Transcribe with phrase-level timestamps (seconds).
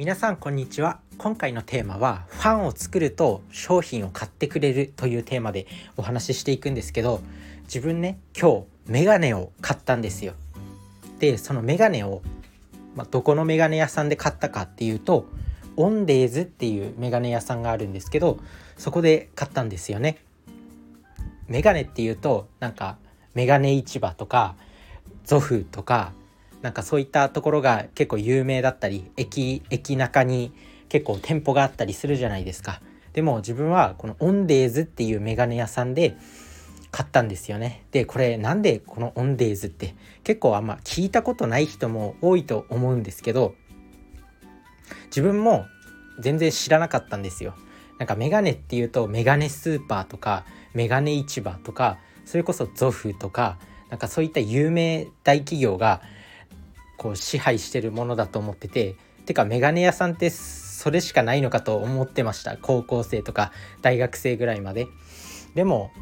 [0.00, 1.00] 皆さんこんにちは。
[1.18, 5.66] 今回のテーマはファンを作ると商品を買ってくれるというテーマで
[5.98, 7.20] お話ししていくんですけど
[7.64, 10.32] 自分ね今日メガネを買ったんですよ。
[11.18, 12.22] でそのメガネを、
[12.96, 15.26] まあ、どこのメガネ屋さんで買ったかっていうと
[15.76, 18.38] オンデーズっていうメガネ屋さんがあるんですけど
[18.78, 20.16] そこで買ったんですよね。
[21.46, 22.96] メガネっていうとなんか
[23.34, 24.56] メガネ市場とか
[25.26, 26.14] ゾフとか
[26.62, 30.52] なんかそういったところが結構有名だったり駅駅中に
[30.88, 32.80] 結構店舗があったりするじゃないですか。
[33.12, 36.16] でも自分はこのオンデーズっていうメガネ屋さんで
[36.90, 37.84] 買ったんですよね。
[37.92, 39.94] でこれなんでこのオンデーズって？
[40.22, 43.54] 結構あんま聞いたことない人も多いと思うんですけど
[45.06, 45.66] 自分も
[46.18, 47.54] 全然知らなかったんですよ。
[47.98, 56.00] なんかメガネっていうとメガネスーパーとかメガネ市場とかそれこそゾフとかなんかそういった有名大企業が
[57.00, 58.94] こう支配してるものだと思ってて
[59.24, 62.58] てかメガネ屋さんってそれしかないのかと思ってました。
[62.58, 64.86] 高校生とか大学生ぐらいまで。
[65.54, 65.92] でも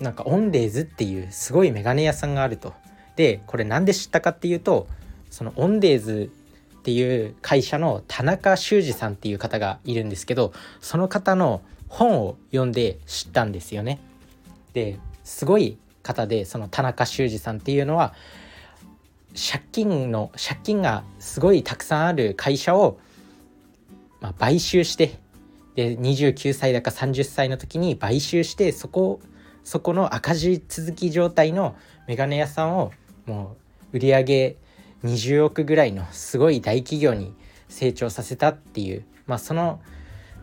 [0.00, 2.74] なんかオンデーズっていうすごいメガネ屋さんがあると。
[3.14, 4.88] でこれなんで知ったかっていうと
[5.30, 6.32] そのオンデーズ
[6.78, 14.00] っていう会社の田中修二さんっていう方がいるんですけどその方の本を読んで知ったんですよね。
[14.72, 18.14] ですごい方でその田中修二さんっていうのは
[19.34, 22.98] 借金の借金がすごいたくさんある会社を、
[24.20, 25.18] まあ、買収して
[25.74, 29.20] で29歳だか30歳の時に買収してそこ
[29.64, 32.92] そこの赤字続き状態のメガネ屋さんを
[33.26, 33.56] も
[33.92, 34.56] う売り上げ
[35.04, 37.34] 20億ぐらいのすごい大企業に
[37.68, 39.80] 成長させたっていうまあその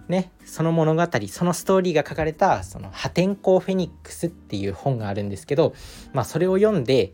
[0.08, 5.74] ねその物語そのストーリーが書かれた「その破天荒フェニックス」っていう本があるんですけど
[6.14, 7.14] まあそれを読んで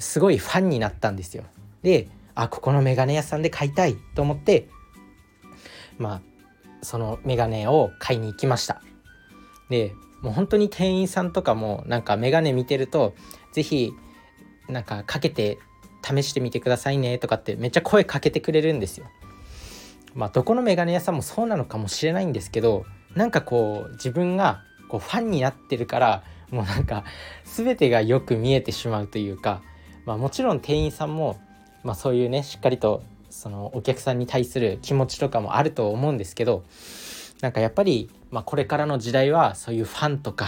[0.00, 1.44] すごいファンになったんですよ。
[1.82, 4.68] であここのメガネ屋さんで買いたいと思って
[5.98, 6.20] まあ
[6.82, 8.82] そのメガネを買いに行きました。
[9.68, 13.14] でもう本当に店員さんとかもなんかメガネ見てると
[13.52, 13.92] 是非
[14.68, 15.58] なんかかけて
[16.02, 19.06] 試してみてくださいねとかってめっちゃ声かけてくれるんですよ。
[20.14, 22.84] まあどこのメガネ屋さんもそうなのかもしれないんですけど
[23.14, 27.04] なんかこう自分がこうファンになってるからもうなんか
[27.44, 29.62] 全てがよく見えてしまうというか
[30.04, 31.38] まあ、もちろん店員さんも、
[31.84, 36.64] まあ、そういうねしっかりとそのお客さんに対する気持ちとかもあると思うんですけど
[37.40, 40.46] なんかやっぱり、まあ、これからの時代はそういうファンとか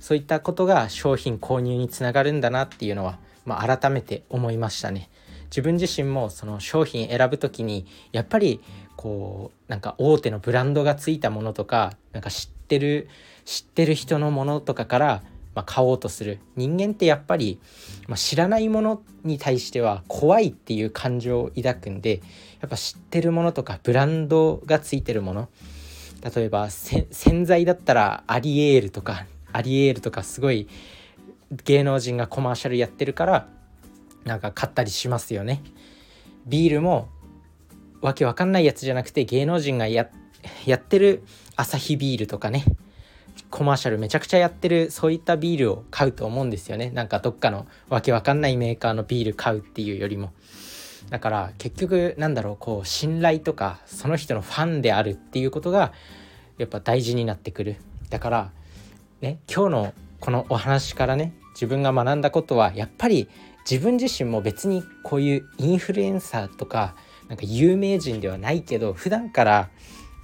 [0.00, 5.08] そういったことが商品購入につながるんだなっていうのは、まあ、改めて思いましたね。
[5.46, 8.60] 自分自身もその商品選ぶ時にやっぱり
[8.96, 13.08] こうなんか大手のブランドがついたものとかなんか知ってる
[13.44, 15.22] 知ってる人のものとかから
[15.56, 16.38] まあ、買おうとする。
[16.54, 17.58] 人間ってやっぱり、
[18.06, 22.20] まあ、知らないものに対しては怖いっていう感情を抱くんで
[22.60, 25.48] やっぱ知ってるものとかブランドがついてるもの。
[26.34, 30.68] 例えば洗剤だったらアリエールとかアリエールとかすごい
[31.64, 33.48] 芸能人がコマーシャルやってるから
[34.24, 35.62] なんか買ったりしますよね。
[36.46, 37.08] ビールも
[38.02, 41.22] わけわかんないやつじゃなくて芸能人がやってる
[41.56, 42.64] アサヒビールとかね。
[43.50, 46.90] コマーシャルめちゃくちゃやってるそういったビールを買うと思うんですよね。
[46.90, 50.32] なんかどっかのわけわかんないメーカーのビール買うっていうよりも。
[51.10, 55.92] だから結局なんだろうこう信頼とかその人のファンであるっていうことが
[56.58, 57.76] やっぱ大事になってくる。
[58.10, 58.50] だから
[59.20, 63.28] ね今日のこのお話からね自分が学んだことはやっぱり
[63.68, 66.94] 自分自身も別にこういうインフルエンサーとか
[67.28, 69.70] なんか有名人ではないけど普段から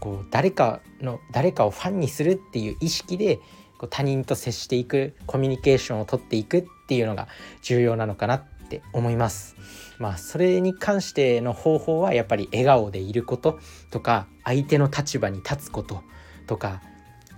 [0.03, 3.37] こう誰かの誰かをファンにするっていう意識で
[3.79, 7.29] こう他人と接していくコミュニケーションをとっていくっていうのが
[7.63, 9.55] 重要なのかなって思います。
[9.99, 13.61] まあそれに関しての方法はやっぱり笑顔でいること
[13.93, 16.03] とか相手の立場に立つこと
[16.49, 16.83] とか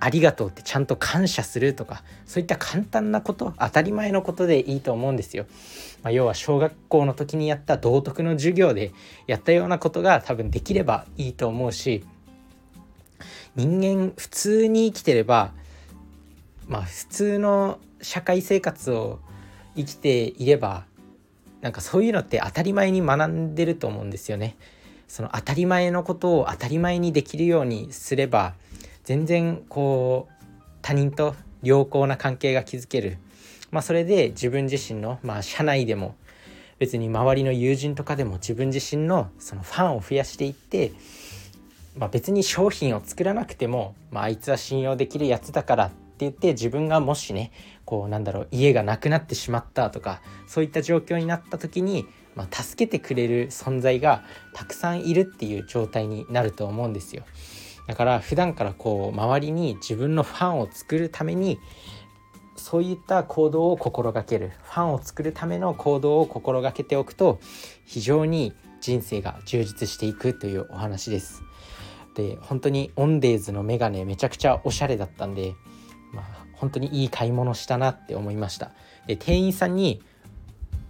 [0.00, 5.44] ありがとうってちゃんと感謝するとかそういった簡単なこと当たり前のことでいいと思うんですよ。
[6.02, 8.92] まあ、要は小学校の時にやった道徳の授業で
[9.26, 12.04] やったようなことが多分できればいいと思うし
[13.56, 15.52] 人間普通に生きてれば
[16.66, 19.20] まあ普通の社会生活を
[19.76, 20.84] 生きていれば
[21.60, 24.56] なんかそういうのって当たり前に学んでると思うんですよね。
[25.08, 28.54] その当たり前のことを当たり前にできるようにすれば
[29.04, 30.44] 全然こう
[30.82, 33.18] 他人と良好な関係が築ける、
[33.70, 36.16] まあ、それで自分自身の、まあ、社内でも
[36.78, 40.92] 別に周りの友人とかでも自分自身のそのファンを増やしていって
[41.96, 47.52] まあ、別に商品を作らなくても、まあ、あいつは信用できるやつだからって言って自分がもしね
[47.84, 57.24] こうなんだろう家がなくなってしまったとかそういった状況になった時にまあ、助けてくれる存在がたくさんいるっていう状態になると思うんですよ。
[57.86, 61.58] だから普段からこう周りに自分のファンを作るために
[62.56, 67.40] そういった行動を心がけるファンを作るための行動を心がけておくと
[67.84, 71.42] 非常に人生が充実していくというお話です。
[72.14, 75.54] で本当にオンデーズのメガネめちゃくちゃおしゃれだったんで、
[76.12, 78.70] まあ、本当にいい買い物したなって思いました。
[79.06, 80.02] で店員さんに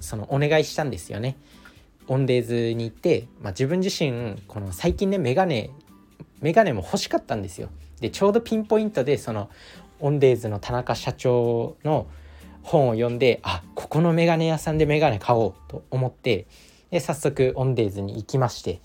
[0.01, 1.37] そのお願いしたんですよね。
[2.07, 5.71] オンデーズに行って、まあ、自分自身この最近ねメガネ
[6.41, 7.71] メガネも欲しかったんですよ。
[8.01, 9.49] でちょうどピンポイントでその
[10.01, 12.07] オンデーズの田中社長の
[12.63, 16.47] 本を読んであここのメガネ屋さんでメガネ買おうと思って
[16.91, 18.81] で早速オンデーズに行きまして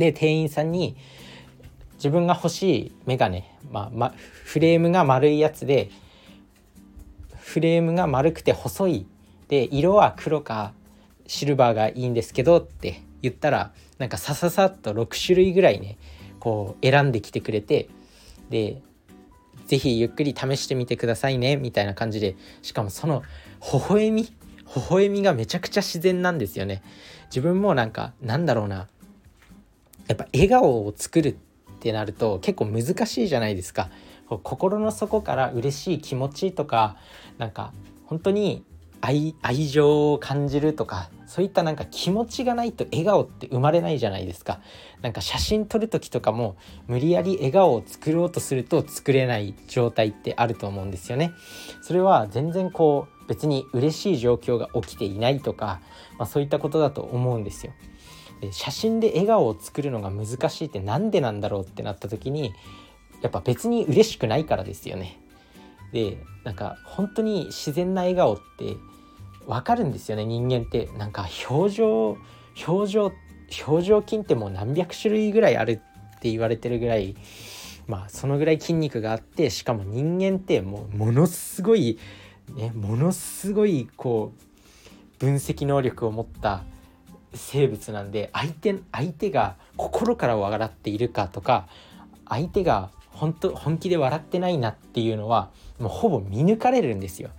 [0.00, 0.96] で店員さんに
[1.94, 4.14] 自分が欲しいメガネ、まあま、
[4.44, 5.90] フレームが丸いやつで
[7.36, 9.06] フレームが丸くて細い
[9.48, 10.72] で色は黒か
[11.26, 15.98] シルバーがいいんですけどって言ったらなんかさささっと6種類ぐらいね
[16.38, 17.90] こう選んできてくれて
[18.48, 18.80] で
[19.66, 23.22] 是非ゆっくり試してみてくださいねみたいな感じでしかもその
[23.70, 24.30] 微笑み微
[24.88, 26.82] 笑みがめちゃくちゃ自然なんですよね。
[27.26, 28.86] 自分もなんかなんだろうな
[30.10, 31.34] やっぱ笑顔を作るっ
[31.78, 33.90] てなると結構難しいじゃないですか。
[34.28, 36.96] 心の底から嬉しい気持ちとか
[37.38, 37.72] なんか
[38.06, 38.64] 本当に
[39.00, 44.58] 愛愛情を感じるとかそういったなんか気持ちがないと笑顔って生まれないじゃないですか。
[45.00, 46.56] なんか写真撮る時とかも
[46.88, 51.30] 無理やり笑顔を作ろうとすると作れない状態ってあると思うんですよね。
[51.82, 55.80] それは全然こう別に嬉しい状況が起きていないとか、
[56.18, 57.72] まあ、そういったことだと思うんですよ。
[58.52, 62.54] 写真で笑顔を作るのが難しいって何でなんだろうってなった時に
[63.22, 65.20] やっぱ別に嬉しくないからですよね。
[65.92, 68.76] でなんか本当に自然な笑顔って
[69.46, 70.88] 分かるんですよね人間って。
[70.96, 72.16] なんか表情
[72.66, 73.12] 表情
[73.66, 75.80] 表情筋ってもう何百種類ぐらいある
[76.16, 77.16] って言われてるぐらい
[77.86, 81.98] まあそのぐらい筋肉があってしかも人間ってもうものすごい
[82.54, 86.62] ねものすごいこう分析能力を持った
[87.34, 91.68] 生物なんで相手相手が心から笑っているかとか
[92.28, 97.30] 相手が本当本気で笑ってないなっていうのはもうほぼ見抜かれるんですよ。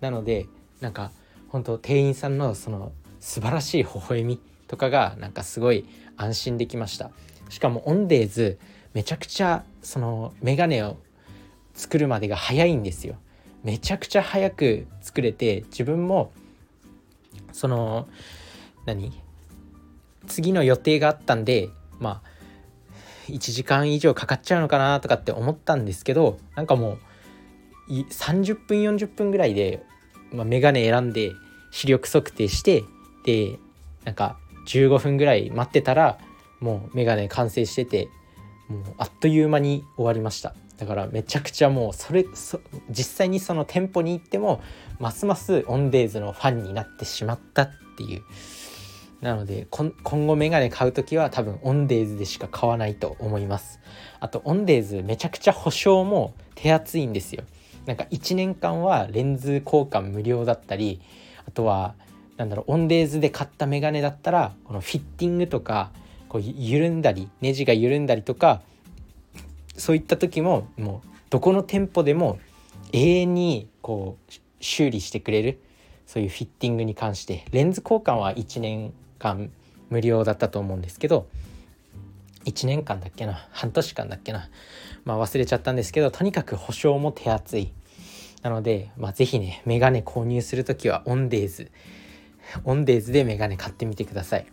[0.00, 0.46] なので
[0.80, 1.12] なんか
[1.48, 5.86] 本当店員さんのその素晴らしい微笑みとかがなんかすごい
[6.16, 7.10] 安心できました。
[7.48, 8.58] しかもオンデーズ
[8.94, 10.96] めちゃくちゃそのメガネを
[11.74, 13.16] 作るまでが早いんですよ。
[13.64, 16.32] めちゃくちゃ早く作れて自分も
[17.52, 18.08] その
[18.86, 19.12] 何？
[20.28, 22.28] 次の予定があったんでまあ
[23.28, 26.98] 1時間以上かかっちゃうのかなとかって思ったんですけどなんかも
[27.88, 29.82] う30分40分ぐらいで
[30.32, 31.32] まあ、メガネ選んで
[31.70, 32.84] 視力測定して
[33.24, 33.58] で
[34.04, 36.18] なんか15分ぐらい待ってたら
[36.60, 38.08] もうメガネ完成してて
[38.68, 40.54] もうあっという間に終わりました。
[40.76, 42.24] だからめちゃくちゃもうそれ
[42.90, 44.62] 実際にその店舗に行っても
[45.00, 48.22] ますますオンデーズのファンになってしまったっていう。
[49.20, 53.80] なので今後メガネ買う時は多分オンデーズでしか買わないと思います。
[54.20, 57.44] あとオンデーズめちゃくちゃ保証も手厚いんですよ。
[57.86, 61.00] なんか1年間はレンズ交換無料だったり
[61.46, 61.94] あとは
[62.36, 65.90] なんだろうオンデーズで買ったメガネだったらこのフィッティングとか
[66.28, 68.60] こう緩んだりネジが緩んだりとか
[69.76, 72.38] そういった時ももうどこの店舗でも
[72.92, 75.60] 永遠にこう修理してくれる
[76.06, 79.50] そういうフィッティングに関してレンズ交換は1年間
[79.90, 81.28] 無料だったと思うんですけど
[82.44, 84.48] 1年間だっけな半年間だっけな
[85.04, 87.72] まあ忘れちゃったんですけどとにかく保証も手厚い
[88.42, 91.70] なので、まあ、ぜひね、メガネ購入する時はオンデーズ、
[92.64, 94.46] オンデーズでメガネ買ってみてください。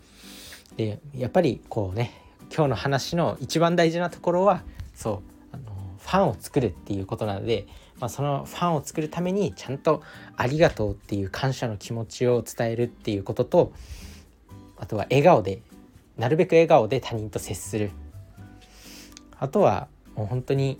[0.76, 2.12] で、やっぱりこうね、
[2.54, 4.64] 今日の話の一番大事なところは、
[4.96, 5.64] そう、あの
[6.00, 7.68] ファンを作るっていうことなので、
[8.00, 10.02] まあ、そのファンを作るためにちゃんと
[10.36, 13.74] ありがとうっていう感謝の気持ちを伝えるっていうことと、
[14.78, 15.62] あとは笑顔で、
[16.18, 17.92] なるべく笑顔で他人と接する。
[19.38, 20.80] あとはもう本当に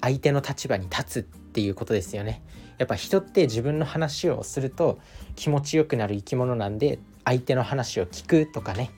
[0.00, 2.42] 相手の立場に立つっていうことですよね。
[2.78, 4.98] やっぱ人って自分の話をすると
[5.34, 8.90] 気持ちよくなる生き物なんで相手の話を聞くとかね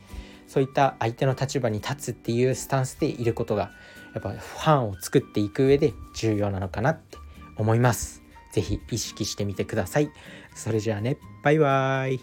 [0.48, 3.70] そういった相手の立場に立つっていうスタンスでいることが
[4.14, 7.18] やっぱファンを作っていく上で重要なのかなって
[7.56, 8.22] 思います。
[8.50, 10.10] 是非意識してみてください。
[10.56, 12.20] それじゃあねバイバーイ